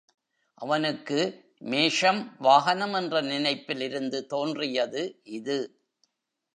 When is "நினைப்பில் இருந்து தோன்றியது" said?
3.21-5.03